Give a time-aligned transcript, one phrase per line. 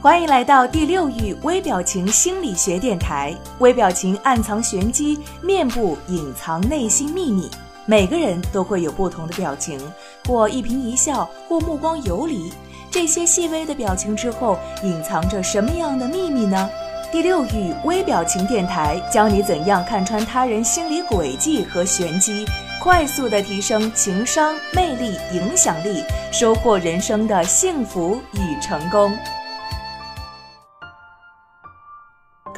[0.00, 3.34] 欢迎来到第六域微表情心理学电台。
[3.58, 7.50] 微表情暗藏玄机，面部隐藏内心秘密。
[7.84, 9.76] 每个人都会有不同的表情，
[10.24, 12.52] 或一颦一笑，或目光游离。
[12.92, 16.70] 这些细微的表情之后，隐藏着什么样的秘密呢？
[17.10, 22.46] 第六域微表情电台教你怎样看穿他人心理轨迹和玄机，
[22.80, 29.12] 快速的提升情商、魅力、影响力，收获人生的幸福与成功。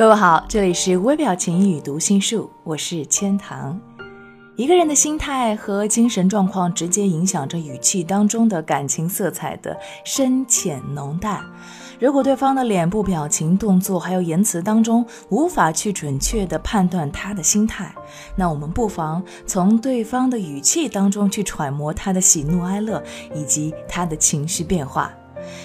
[0.00, 3.78] 各位好，这里是微表情与读心术，我是千堂。
[4.56, 11.44] 一个人的心态和精神状况直接影响着语气当中的感情色彩的深浅浓淡。
[11.98, 17.94] 如果对方的脸部表情、动作还有言辞当中无法去准确的判断他的心态，
[18.34, 23.02] 那我们不妨从对方的语气当中去揣摩他的喜怒哀乐
[23.34, 25.12] 以及他的情绪变化。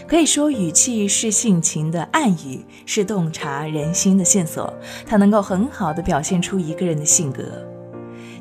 [0.07, 4.71] 可以说，语气是性情的暗语，是洞察人心的线索。
[5.05, 7.43] 它能够很好的表现出一个人的性格。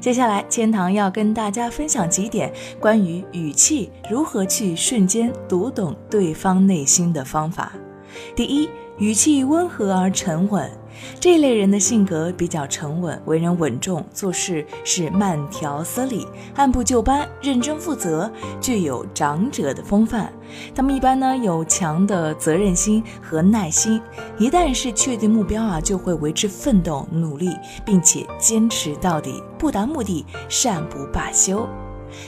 [0.01, 7.73] 接下来，千堂要跟大家分享几点关于语气如何去瞬间读懂对方内心的方法。
[8.36, 10.70] 第一，语气温和而沉稳。
[11.20, 20.33] 这一类人的性格比较沉稳，为人稳重，做事是慢条斯理、按部就班、认真负责，具有长者的风范。
[20.75, 24.01] 他们一般呢有强的责任心和耐心，
[24.39, 27.51] 一旦是确定目标啊，就会为之奋斗努力，
[27.84, 31.67] 并且坚持到底，不达目的善不罢休。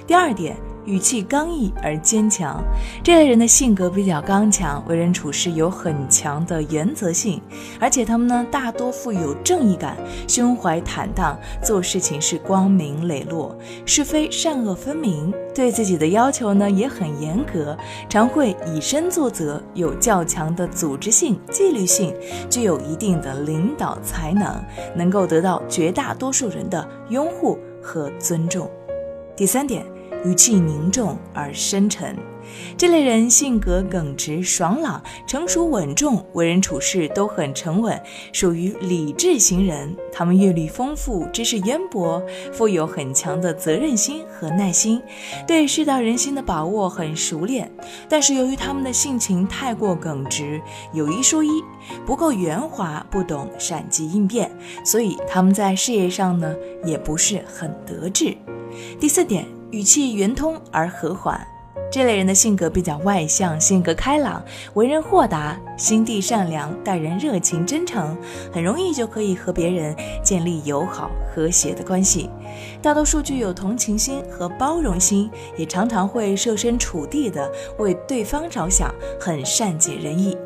[0.07, 0.57] 第二点。
[0.87, 2.63] 语气刚毅而坚强，
[3.03, 7.43] 这类人的性格比较刚强，为人处事有很强的原则性，
[7.81, 9.97] 而且他们呢大多富有正义感，
[10.29, 17.77] 胸怀坦荡，做事情是光明磊落，是非善恶分明，对自己的要求呢也很严格，
[18.09, 22.15] 常会以身作则，有较强的组织性、纪律性，
[22.49, 24.55] 具有一定的领导才能，
[24.95, 28.71] 能够得到绝大多数人的拥护和尊重。
[29.37, 29.85] 第三点。
[30.25, 32.17] 语气凝重而深沉，
[32.77, 38.01] 这类人性格耿直爽朗、成熟稳重，为人处事都很沉稳，
[38.33, 39.95] 属于理智型人。
[40.11, 42.21] 他们阅历丰富，知识渊博，
[42.53, 45.01] 富有很强的责任心和耐心，
[45.47, 47.71] 对世道人心的把握很熟练。
[48.09, 50.61] 但是由于他们的性情太过耿直，
[50.93, 51.63] 有一说一，
[52.05, 54.51] 不够圆滑，不懂闪击应变，
[54.85, 56.53] 所以他们在事业上呢
[56.85, 58.37] 也不是很得志。
[58.99, 59.57] 第四点。
[59.73, 61.47] 语气圆通而和缓，
[61.97, 68.15] 这类人的性格比较外向，性格开朗，为人豁达，心地善良，待人热情真诚，
[68.53, 72.29] 很容易就可以和别人建立友好和谐的关系。
[72.83, 80.37] 大多数具有同情心和包容心，也常常会设身处地的为对方着想，很善解人意。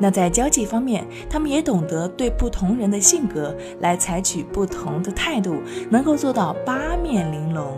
[0.00, 7.70] 那在交际方面，他们也懂得对不同人的性格来采取不同的态度，能够做到八面玲珑。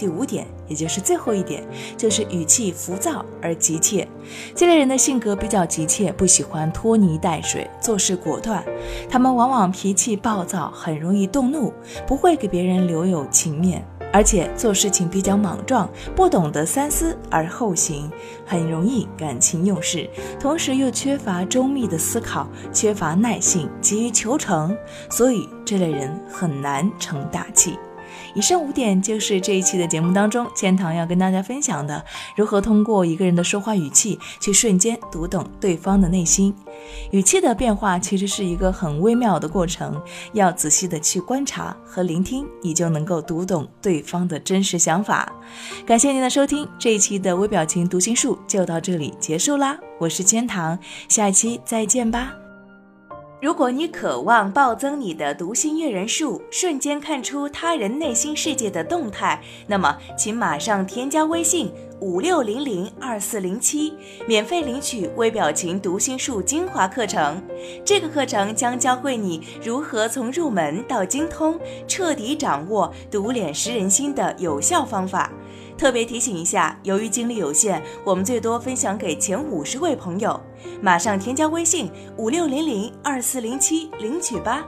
[0.00, 1.62] 第五点，也就是最后一点，
[1.94, 4.08] 就是语气浮躁而急切。
[4.54, 8.64] 这类人的性格比较急切，不喜欢拖泥带水，做事果断。
[9.10, 11.70] 他们往往脾气暴躁，很容易动怒，
[12.06, 15.86] 不会给别人留有情面，而且做事情比较莽撞，
[16.16, 18.10] 不懂得三思而后行，
[18.46, 20.08] 很容易感情用事，
[20.40, 24.74] 同时又缺乏周密的思考，缺乏耐性，急于求成，
[25.10, 27.78] 所以这类人很难成大器。
[28.34, 32.04] 以上五点就是这一期的节目当中，千堂要跟大家分享的，
[32.36, 36.54] 如何通过一个人的说话语气，去瞬间读懂对方的内心。
[37.10, 40.00] 语气的变化其实是一个很微妙的过程，
[40.32, 45.30] 要仔细的去观察和聆听，你就能够读懂对方的真实想法。
[45.86, 50.78] 感谢您的收听，这一期的微表情读心术就到这里结束啦，我是千堂，
[51.08, 52.49] 下一期再见吧。
[53.40, 63.94] 如果你渴望暴增你的读心阅人数，瞬间看出他人内心世界的动态，那么请马上添加微信五六零零二四零七，
[64.28, 67.42] 免费领取微表情读心术精华课程。
[67.82, 71.58] 这个课程将教会你如何从入门到精通，
[71.88, 75.32] 彻底掌握读脸识人心的有效方法。
[75.80, 80.38] 特别提醒一下，由于精力有限，我们最多分享给前五十位朋友。
[80.82, 84.62] 马上添加微信五六零零二四零七领取吧。